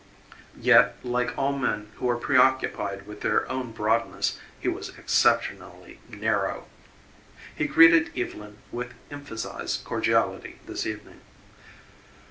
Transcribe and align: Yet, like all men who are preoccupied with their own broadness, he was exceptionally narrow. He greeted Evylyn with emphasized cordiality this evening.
Yet, 0.59 0.95
like 1.03 1.37
all 1.37 1.55
men 1.55 1.91
who 1.97 2.09
are 2.09 2.15
preoccupied 2.17 3.05
with 3.05 3.21
their 3.21 3.47
own 3.51 3.71
broadness, 3.71 4.39
he 4.59 4.67
was 4.67 4.97
exceptionally 4.97 5.99
narrow. 6.09 6.65
He 7.55 7.67
greeted 7.67 8.11
Evylyn 8.17 8.55
with 8.71 8.95
emphasized 9.11 9.83
cordiality 9.85 10.57
this 10.65 10.87
evening. 10.87 11.21